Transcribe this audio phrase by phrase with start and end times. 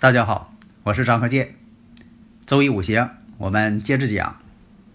[0.00, 1.56] 大家好，我是张和建。
[2.46, 4.40] 周一五行，我们接着讲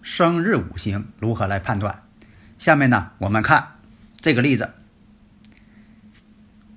[0.00, 2.04] 生日五行如何来判断。
[2.56, 3.72] 下面呢，我们看
[4.22, 4.70] 这个例子：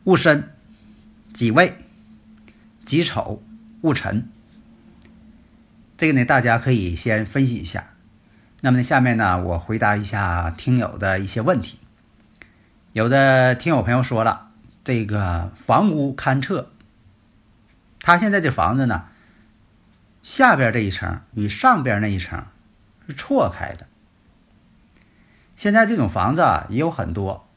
[0.03, 0.49] 戊申、
[1.33, 1.77] 己未、
[2.83, 3.41] 己丑、
[3.79, 4.27] 戊辰。
[5.97, 7.91] 这个呢，大家可以先分析一下。
[8.59, 11.79] 那么呢，下面呢，我回答一下听友的一些问题。
[12.91, 14.49] 有的听友朋友说了，
[14.83, 16.73] 这个房屋勘测。
[18.07, 19.03] 他现在这房子呢，
[20.23, 22.45] 下边这一层与上边那一层
[23.05, 23.85] 是错开的。
[25.57, 27.49] 现在这种房子啊也有很多，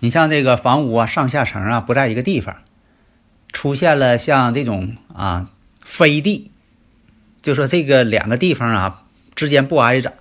[0.00, 2.56] 你像这个房屋啊上下层啊不在一个地方，
[3.52, 5.48] 出现了像这种啊
[5.84, 6.50] 飞地，
[7.40, 9.04] 就说这个两个地方啊
[9.36, 10.14] 之间不挨着。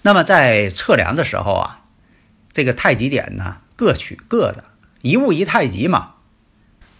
[0.00, 1.84] 那么在测量的时候啊，
[2.50, 4.64] 这个太极点呢各取各的，
[5.02, 6.14] 一物一太极嘛。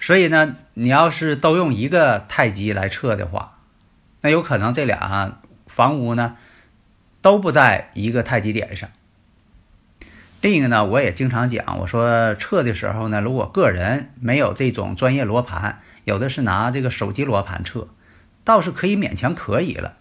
[0.00, 3.58] 所以呢，你要是都用一个太极来测的话，
[4.22, 6.36] 那有可能这俩房屋呢
[7.20, 8.88] 都不在一个太极点上。
[10.40, 17.88] 另一个呢，我也经常讲，我说测的时候呢，如果个人没有这种专业罗盘，有的是拿这个手机罗盘测，
[18.42, 19.96] 倒是可以勉强可以了。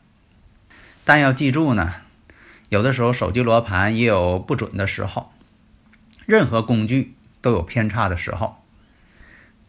[1.03, 1.95] 但要记住呢，
[2.69, 5.29] 有的时候手机罗盘也有不准的时候，
[6.25, 8.55] 任何工具都有偏差的时候。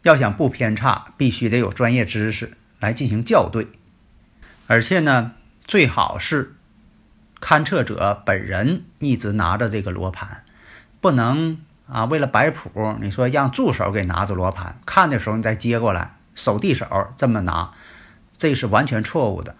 [0.03, 3.67] 要想不偏差，必须得有专业知识来进行校对，
[4.65, 6.55] 而且呢，最好是
[7.39, 10.43] 勘测者本人一直拿着这个罗盘，
[11.01, 17.73] 不能啊为了摆谱，你说让助手给拿着罗盘看的时候你再接过来，手递手这么拿，
[18.39, 19.55] 这是完全错误的。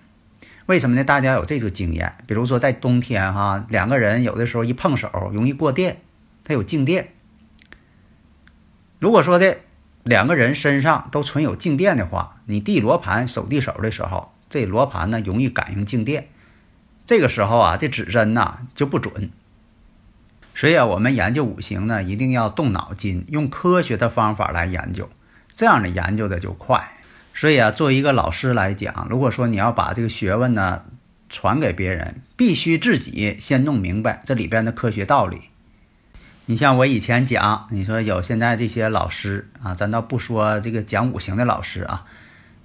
[0.65, 1.03] 为什么呢？
[1.03, 6.01] 大家有这个经验，比如说在冬天哈，两个人有的时候一碰手容易过电，
[6.43, 7.13] 它有静电。
[8.97, 9.57] 如果说的。
[10.03, 16.27] 两个人身上都存有静电的话，你递罗盘手递手的时候，这罗盘呢容易感应静电，
[17.05, 19.29] 这个时候啊，这指针呐就不准。
[20.55, 25.09] 所以啊，我们研究五行呢，一定要动脑筋，用科学的方法来研究，
[25.55, 26.91] 这样的研究的就快。
[27.33, 30.81] 所以啊，作为一个老师来讲，如果说你要把这个学问呢
[31.29, 35.50] 传给别人，必须自己先弄明白这里边的科学道理。
[36.47, 42.03] 你像我以前讲，你说有现在这些老师啊，咱倒不说这个讲五行的老师啊，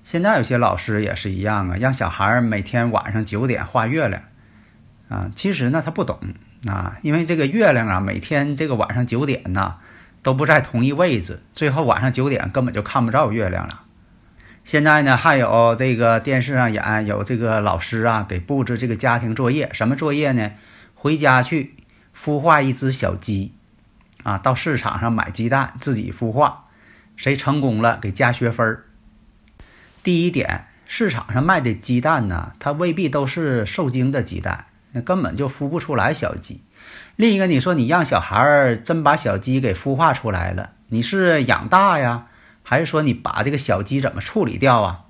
[0.03, 4.23] 现在有些老师也是一样啊，让小孩每天晚上九点画月亮
[5.09, 6.19] 啊，其实呢他不懂
[6.67, 9.77] 啊，因为这个月亮啊，每天这个晚上九点呢
[10.23, 13.83] 都不在同一位置，最后晚上九点根本就看不着月亮了。
[14.65, 20.53] 现在呢还有这个电视上演有这个老师啊给布置这个家庭作业，什么作业呢？
[20.95, 21.75] 回家去
[22.19, 23.53] 孵化一只小鸡。
[24.27, 26.65] 啊，到市场上买鸡蛋，自己孵化，
[27.17, 28.83] 谁成功了给加学分儿。
[30.03, 36.61] 第一点，市场上卖的鸡蛋呢，它未必都是受精的鸡蛋，那根本就孵不出来小鸡。
[37.15, 42.27] 另一个，你说你让小孩儿真把小鸡给孵化出来了，你是养大呀，
[42.65, 45.05] 还是说你把这个小鸡怎么处理掉啊？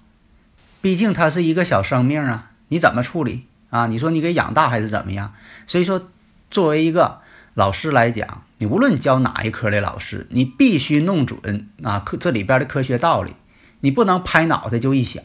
[0.83, 3.87] 毕竟它是一个小生命啊，你怎么处理啊？
[3.87, 5.33] 你说你给养大还是怎么样？
[5.67, 6.11] 所以说，
[6.51, 7.23] 作为一个。
[7.57, 13.33] 老师来讲，你无论教哪一科的老师，你必须弄准啊科这里边的科学道理，
[13.81, 15.25] 你不能拍脑袋就一想。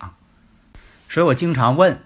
[1.10, 2.00] 所以我经常问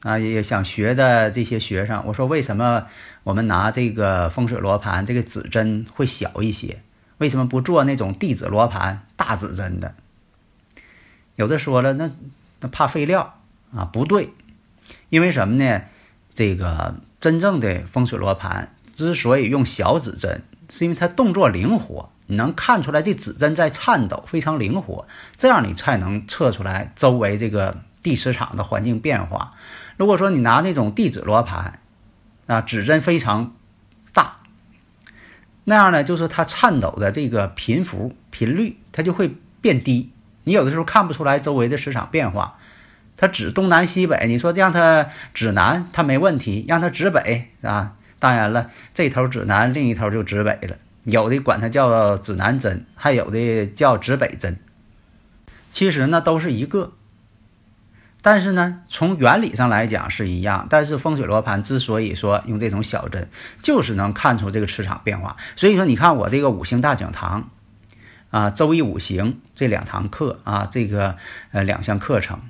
[0.00, 2.88] 啊，也想学的这些学生，我说为什么
[3.22, 6.82] 我们拿这个风水罗盘这个指针会小一些？
[7.16, 9.94] 为什么不做那种地址罗盘大指针的？
[11.36, 12.10] 有的说了，那
[12.60, 13.40] 那怕废料
[13.74, 14.28] 啊，不对，
[15.08, 15.84] 因为什么呢？
[16.34, 18.73] 这个真正的风水罗盘。
[18.94, 25.06] 之所以用小指针，是因为它动作灵活，你能看出来这指针在颤抖，非常灵活，
[25.36, 29.52] 这样你才能测出来周围这个地磁场的环境变化。
[29.96, 31.80] 如果说你拿那种地址罗盘，
[32.46, 33.54] 啊，指针非常
[34.12, 34.36] 大，
[35.64, 40.10] 那样呢，就是它颤抖的这个频幅、频率，它就会变低，
[40.44, 42.58] 你有的时候看不出来周围的磁场变化，
[43.16, 47.94] 它指东南西北，你说让它指南，它没问题；让它指北啊，
[48.24, 50.78] 当然了，这头指南，另一头就指北了。
[51.02, 54.56] 有的管它叫指南针，还有的叫指北针。
[55.72, 56.92] 其实呢，都是一个。
[58.22, 60.66] 但是呢，从原理上来讲是一样。
[60.70, 63.28] 但是风水罗盘之所以说用这种小针，
[63.60, 65.36] 就是能看出这个磁场变化。
[65.54, 67.50] 所以说，你看我这个五行大讲堂
[68.30, 71.18] 啊，周易五行这两堂课啊，这个
[71.52, 72.40] 呃两项课程，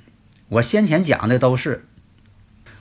[0.48, 1.84] 我先前讲的都是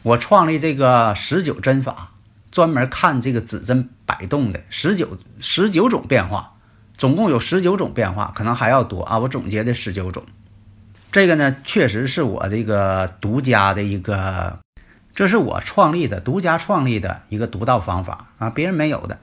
[0.04, 2.12] 我创立这个十九针法，
[2.54, 6.54] 专门看这个指针摆动的十九十九种变化，
[6.96, 9.18] 总共有十九种变化，可能还要多啊。
[9.18, 10.24] 我总结的十九种。
[11.12, 14.60] 这个呢，确实是我这个独家的一个，
[15.16, 19.20] 这是我创立的独家创立的一个独到方法啊，别人没有的。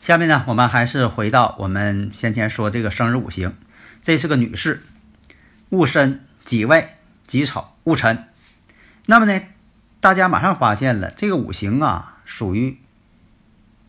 [0.00, 3.54] 下面呢，我们还是回到我们先前说这个生日五行，
[4.02, 4.82] 这是个女士，
[5.68, 6.88] 戊申、己未、
[7.26, 8.24] 己丑、戊辰。
[9.04, 9.42] 那么呢，
[10.00, 12.78] 大家马上发现了，这个五行啊属于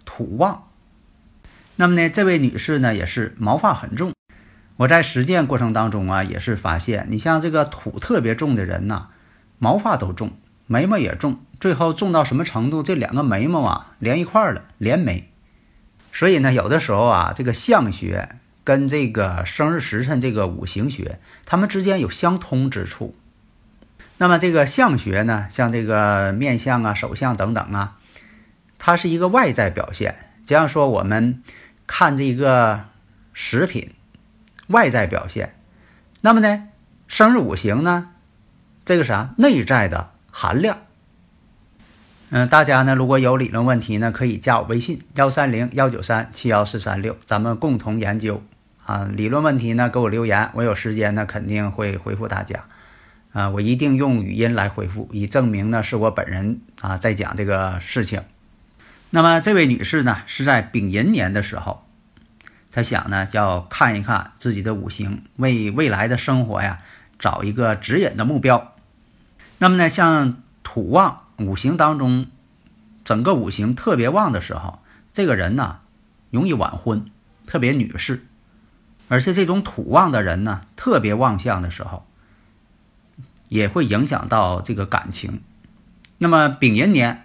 [0.05, 0.63] 土旺。
[1.75, 4.13] 那么呢，这位女士呢也是毛发很重。
[4.77, 9.09] 我在实践过程当中啊，也是发现，你像这个土特别重的人呐，
[9.59, 10.31] 毛发都重，
[10.65, 12.81] 眉毛也重，最后重到什么程度？
[12.81, 15.29] 这两个眉毛啊连一块儿了，连眉。
[16.11, 23.15] 所以呢，有的时候啊，这个相学跟这个生日时辰这个五行学，他们之间有相通之处。
[24.19, 27.97] 那么这个相学呢，像这个面相啊、手相等等啊，
[28.77, 30.15] 它是一个外在表现。
[30.45, 31.41] 这样说，我们
[31.87, 32.81] 看这个
[33.33, 33.93] 食品。
[34.69, 35.55] 外在表现，
[36.21, 36.67] 那么呢，
[37.07, 38.09] 生日五行呢，
[38.85, 40.77] 这个啥内在的含量？
[42.29, 48.43] 嗯，大家呢如果有理论问题呢，可以加我微信幺三零幺九三七幺四三六，咱们共同研究
[48.85, 49.09] 啊。
[49.11, 52.65] 理论问题呢，给我留言，我有时间呢肯定会回复大家
[53.31, 53.49] 啊。
[53.49, 58.23] 我一定用语音来回复，以证明呢是我本人啊在讲这个事情。
[59.09, 61.85] 那么这位女士呢是在丙寅年的时候。
[62.71, 66.81] 她想呢，要看一看自己的五行，为未来的生活呀
[67.17, 68.75] 找一个指引的目标。
[69.57, 72.27] 那么呢，像土旺五行当中，
[73.03, 74.79] 整个五行特别旺的时候，
[75.13, 75.79] 这个人呢
[76.29, 77.09] 容易晚婚，
[77.47, 78.23] 特别女士。
[79.07, 82.05] 而且这种土旺的人呢，特别旺相的时候，
[83.49, 85.41] 也会影响到这个感情。
[86.17, 87.23] 那么丙寅年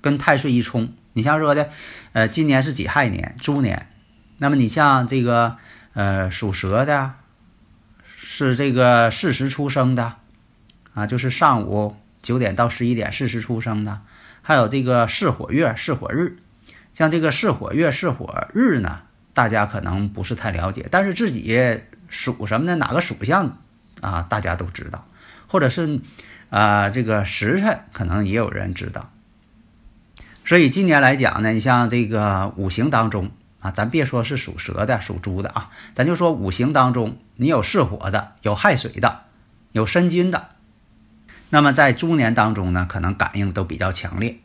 [0.00, 0.94] 跟太岁一冲。
[1.14, 1.70] 你像说的，
[2.12, 3.88] 呃，今年是己亥年，猪年，
[4.36, 5.56] 那么你像这个，
[5.92, 7.14] 呃，属蛇的，
[8.06, 10.14] 是这个巳时出生的，
[10.94, 14.02] 啊，就是上午九点到十一点巳时出生的，
[14.42, 16.36] 还有这个巳火月、巳火日，
[16.94, 19.00] 像这个巳火月、巳火日呢，
[19.34, 22.76] 大家可能不是太了解，但是自己属什么呢？
[22.76, 23.58] 哪个属相
[24.00, 24.26] 啊？
[24.28, 25.06] 大家都知道，
[25.46, 26.00] 或者是
[26.50, 29.10] 啊，这个时辰可能也有人知道。
[30.44, 33.30] 所以今年来讲呢，你像这个五行当中
[33.60, 39.22] 啊，咱别说是属蛇的、属猪的啊，咱就说五行当中，你有巳火的，有亥水的，
[39.72, 40.48] 有申金的，
[41.50, 44.38] 那么在猪年当中呢，可能感应都比较强烈。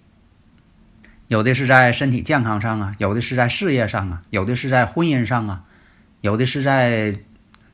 [1.29, 5.63] 有的是在身体健康上啊，有的是在事业上啊，有的是在婚姻上啊，
[6.19, 7.15] 有的是在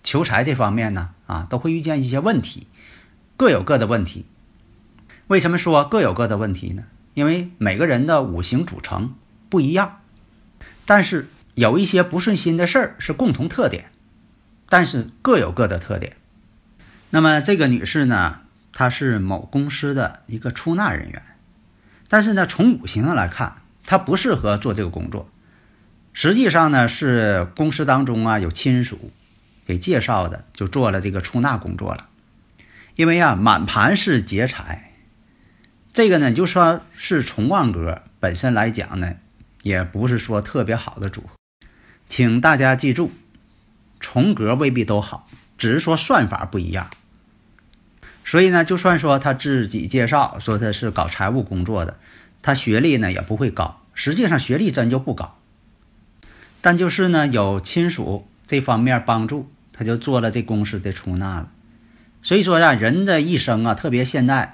[0.04, 2.68] 求财这方面呢啊，都会遇见一些问题，
[3.38, 4.26] 各有各的问题。
[5.28, 6.84] 为什么说各有各的问题呢？
[7.14, 9.16] 因为每个人的五行组成
[9.50, 10.00] 不一样，
[10.86, 13.92] 但是有一些不顺心的事儿是共同特点，
[14.70, 16.16] 但是各有各的特点。
[17.10, 18.40] 那么这个女士呢，
[18.72, 21.22] 她是某公司的一个出纳人员，
[22.08, 25.30] 但是呢，从五行上来看，她不适合做这个工作。
[26.14, 29.12] 实际上呢，是公司当中啊有亲属
[29.70, 32.10] 给介绍的，就做了这个出纳工作了。
[32.96, 34.94] 因为啊，满盘是劫财。
[35.94, 39.18] 这个呢，就说是重旺格本身来讲呢，
[39.62, 41.68] 也不是说特别好的组合，
[42.08, 43.12] 请大家记住，
[44.00, 45.28] 重格未必都好，
[45.60, 46.90] 只是说算法不一样。
[48.26, 52.00] 所以呢，就算说他自己介绍说他是搞财务工作的，
[52.42, 55.38] 他学历呢也不会高，实际上学历真就不高，
[56.60, 61.50] 但就是呢有亲属这方面帮助，他就做了这公司的出纳了。
[62.22, 64.54] 所以说呀，人的一生啊，特别现在。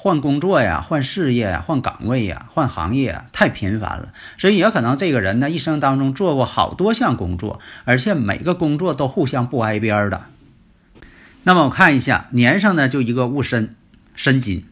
[0.00, 4.12] 换工作呀，换事业呀，换岗位呀，换行业啊，太频繁了。
[4.38, 10.26] 所以也可能这个人呢，一生当中做过好多项工作，而且每个工作都互相不挨边的。
[11.42, 13.74] 那么我看一下年上呢，就一个戊申，
[14.14, 14.66] 申金。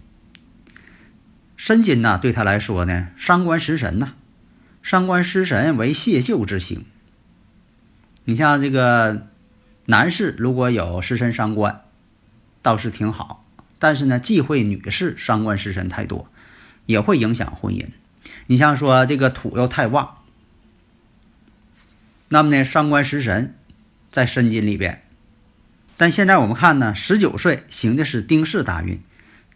[1.57, 4.11] 申金呢，对他来说呢，伤官食神呐，
[4.83, 6.85] 伤官食神为泄秀之星。
[8.29, 9.29] 你像这个
[9.85, 11.85] 男士如果有食神伤官，
[12.61, 13.45] 倒是挺好，
[13.79, 16.29] 但是呢，忌讳女士伤官食神太多，
[16.87, 17.87] 也会影响婚姻。
[18.47, 20.17] 你像说这个土又太旺，
[22.29, 23.55] 那么呢，伤官食神
[24.11, 25.05] 在申金里边，
[25.97, 29.01] 但现在我们看呢，十九岁行的是丁巳大运，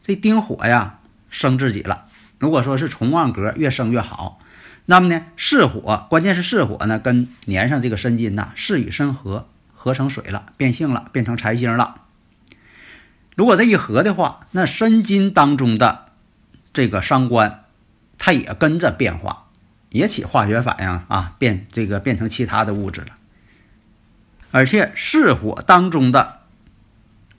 [0.01, 2.07] 这丁火呀生自己了。
[2.39, 4.41] 如果说是重旺格，越生越好。
[4.87, 12.03] 那么呢，巳火，关键是巳火呢，跟年上这个申金呐，巳与申合，合成水了，变性了，变成财星了。
[13.37, 16.07] 如果这一合的话，那申金当中的
[16.73, 17.65] 这个伤官，
[18.19, 19.47] 它也跟着变化，
[19.91, 23.09] 也起化学反应啊，变这个变成其他的物质了。
[24.51, 26.41] 而且巳火当中的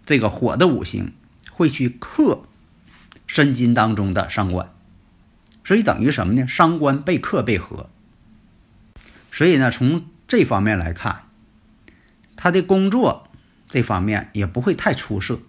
[0.06, 1.14] 这个火的五行
[1.52, 2.44] 会去克
[3.32, 4.74] 申金当中的伤官。
[5.64, 6.46] 所以等于什么呢？
[6.48, 7.90] 伤官被克被合，
[9.32, 11.24] 所以呢，从这方面来看，
[12.36, 13.30] 他的工作
[13.70, 15.40] 这方面也不会太出色。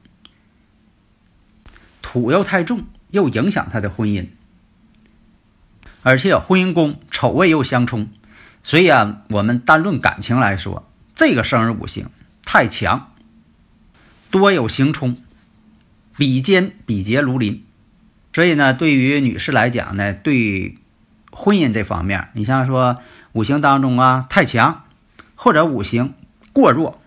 [2.02, 4.28] 土又太重，又影响他的婚姻，
[6.02, 8.08] 而且婚姻宫丑位又相冲，
[8.62, 12.10] 所以啊，我们单论感情来说，这个生日五行
[12.44, 13.12] 太强，
[14.30, 15.16] 多有行冲，
[16.16, 17.64] 比肩比劫如林。
[18.32, 20.78] 所以呢，对于女士来讲呢，对
[21.30, 22.98] 婚姻这方面，你像说
[23.32, 24.84] 五行当中啊太强，
[25.34, 26.14] 或者五行
[26.52, 27.02] 过弱，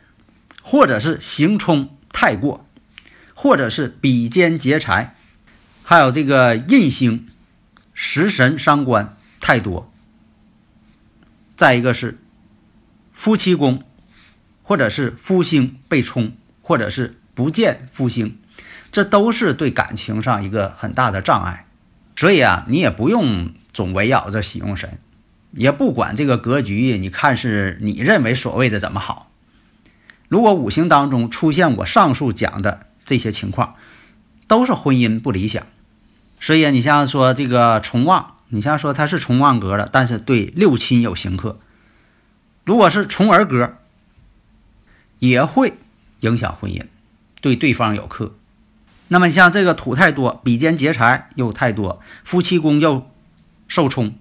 [0.62, 2.68] 或者是行冲太过，
[3.34, 5.16] 或者是比肩劫财，
[5.84, 7.28] 还有这个印星
[7.94, 9.92] 食神伤官太多。
[11.56, 12.20] 再一个是
[13.14, 13.84] 夫妻宫，
[14.62, 18.38] 或者是夫星被冲，或者是不见夫星。
[18.96, 21.66] 这都是对感情上一个很大的障碍，
[22.16, 25.00] 所以啊，你也不用总围绕着喜用神，
[25.52, 29.30] 也不管这个格局，你看是你认为所谓的怎么好。
[30.30, 33.76] 如果五行当中出现我上述讲的这些情况，
[34.48, 35.68] 都是婚姻不理想。
[36.40, 41.60] 所以你像说这个重旺，你像说他是重旺格的，但是对六亲有刑克。
[42.64, 43.76] 如果是重儿格，
[45.20, 45.74] 也会
[46.22, 46.86] 影响婚姻，
[47.42, 48.32] 对对方有克。
[49.08, 53.08] 那么像这个土太多，比肩劫财又太多，夫妻宫又
[53.68, 54.16] 受冲，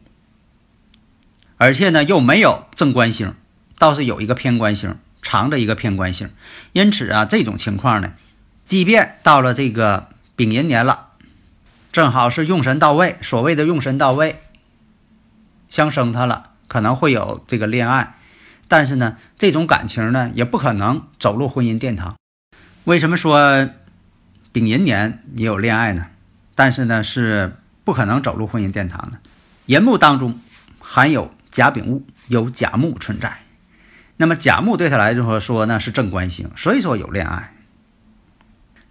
[1.56, 3.34] 而且呢又没有正官星，
[3.78, 6.30] 倒是有一个偏官星，藏着一个偏官星。
[6.72, 8.12] 因此啊，这种情况呢，
[8.66, 11.08] 即便到了这个丙寅年了，
[11.90, 14.36] 正好是用神到位，所谓的用神到位，
[15.70, 18.16] 相生他了，可能会有这个恋爱，
[18.68, 22.16] 但是呢，这种感情呢，也不可能走入婚姻殿堂。
[22.84, 23.70] 为什么说？
[24.54, 26.06] 丙寅年也有恋爱呢，
[26.54, 29.18] 但是呢是不可能走入婚姻殿堂的。
[29.66, 30.38] 寅木当中
[30.78, 33.38] 含有甲丙戊，有甲木存在。
[34.16, 37.52] 那么甲木对他来说说呢是正官星，所以说有恋爱。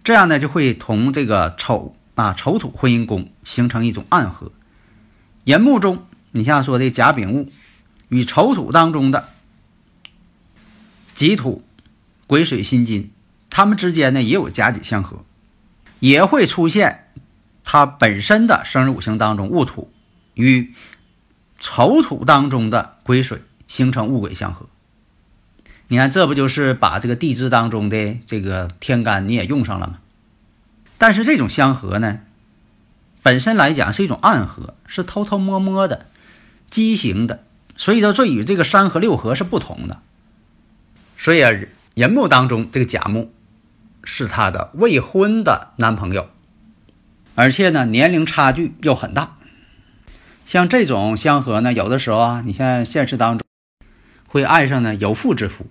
[0.02, 4.52] 这样呢就会同这个丑啊丑土婚姻宫形成一种暗合。
[5.44, 7.48] 寅木中，你像说的甲丙戊
[8.10, 9.30] 与丑土当中的
[11.14, 11.64] 己土
[12.26, 13.12] 癸水辛金，
[13.48, 15.24] 他们之间呢也有甲己相合。
[16.04, 17.06] 也会出现，
[17.64, 19.90] 它本身的生日五行当中戊土
[20.34, 20.74] 与
[21.58, 24.68] 丑土当中的癸水形成戊癸相合。
[25.88, 30.00] 你看，这不就是把这个地支当中的这个天干你也用上了吗？
[30.98, 32.20] 但是这种相合呢，
[33.22, 36.04] 本身来讲是一种暗合，是偷偷摸摸的、
[36.70, 37.44] 畸形的，
[37.78, 40.02] 所以说这与这个三合六合是不同的。
[41.16, 41.50] 所以啊，
[41.94, 43.32] 人木当中这个甲木。
[44.04, 46.28] 是她的未婚的男朋友，
[47.34, 49.36] 而且呢年龄差距又很大。
[50.46, 53.46] 像这种相合呢，有的时候啊，你像现实当中
[54.26, 55.66] 会爱上呢有妇之夫。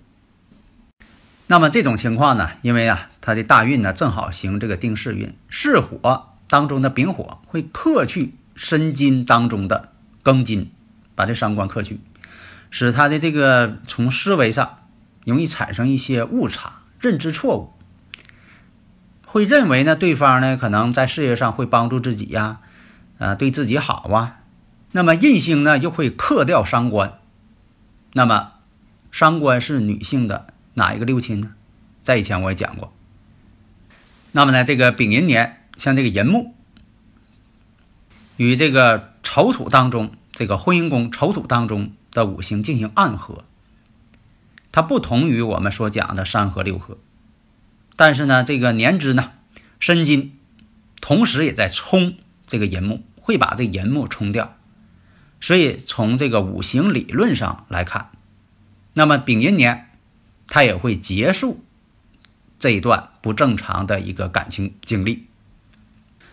[1.46, 9.92] 那么这种情况呢，因为啊他的大运呢正好行这个丁巳运，巳火当中的丙火会克去申金当中的
[10.24, 10.72] 庚金，
[11.14, 12.00] 把这伤官克去，
[12.70, 14.78] 使他的这个从思维上
[15.24, 17.72] 容易产生一些误差、认知错误。
[19.34, 22.60] 会认为呢，对方呢可能在事业上会帮助自己呀，
[23.18, 24.38] 啊，对自己好啊。
[24.92, 27.18] 那么印星呢又会克掉伤官。
[28.12, 28.52] 那么
[29.10, 31.50] 伤官是女性的哪一个六亲呢？
[32.04, 32.92] 在以前我也讲过。
[34.30, 36.54] 那么呢，这个丙寅年像这个寅木
[38.36, 43.42] 与这个丑土当中这个婚姻宫丑土当中的五行进行暗合，
[44.70, 46.98] 它不同于我们所讲的三合六合。
[47.96, 49.32] 但是呢，这个年支呢，
[49.78, 50.32] 申金，
[51.00, 52.14] 同时也在冲
[52.46, 54.56] 这个寅木，会把这寅木冲掉。
[55.40, 58.10] 所以从这个五行理论上来看，
[58.94, 59.90] 那么丙寅年
[60.48, 61.62] 他也会结束
[62.58, 65.26] 这一段不正常的一个感情经历。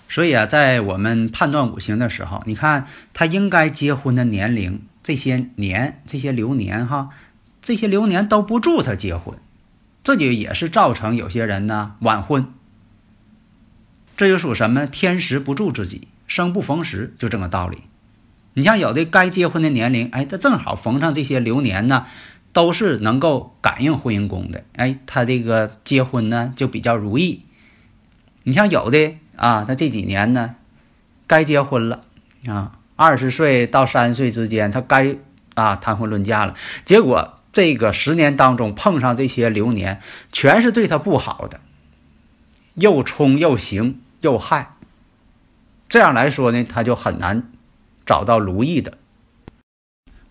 [0.08, 7.10] 所以啊，在我们判断五行的时候，你看他应该结婚的年龄，这些年这些流年哈，
[7.62, 9.38] 这些流年都不助他结婚，
[10.04, 12.48] 这就也是造成有些人呢晚婚。
[14.18, 14.86] 这就属什么？
[14.86, 17.84] 天时不助自己，生不逢时，就这个道理。
[18.54, 22.06] 你像有的该结婚的年龄，哎，他正好逢上这些流年呢，
[22.54, 27.46] 都是能够感应婚姻宫的，哎，他这个结婚呢就比较如意。
[28.44, 30.56] 你像有的啊，他这几年呢，
[31.26, 32.02] 该结婚了
[32.46, 35.16] 啊，二十岁到三十岁之间，他该
[35.56, 36.54] 啊谈婚论嫁了，
[36.86, 41.60] 结果这个十年当中碰上这些流年，全是对他不好的，
[42.76, 44.76] 又冲又刑又害，
[45.90, 47.52] 这样来说呢，他就很难。
[48.04, 48.98] 找到如意的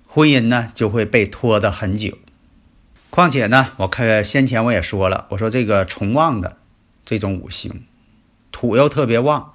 [0.06, 2.18] 婚姻呢，就会被拖得很久。
[3.08, 6.58] 况且呢，我看先前我也说了，我说这个冲旺的
[7.06, 7.84] 这种五行，
[8.50, 9.54] 土又特别旺，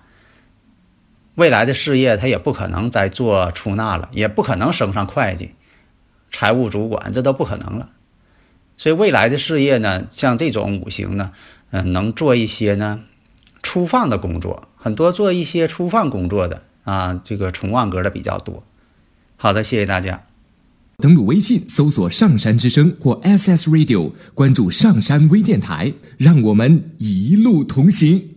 [1.36, 5.54] 未来的事业他也不可能再做出纳了，也不可能升上会计、
[6.32, 7.90] 财务主管，这都不可能了。
[8.78, 11.32] 所以未来的事业呢，像这种五行呢，
[11.72, 13.02] 嗯，能做一些呢
[13.64, 16.64] 粗放的工作，很多做一些粗放工作的。
[16.84, 18.64] 啊，这个重望格的比较多。
[19.38, 20.24] 好的，谢谢大家。
[20.98, 28.35] 登录微信搜索“上山之声”或 “SS Radio”，关注上山微电台，让我们一路同行。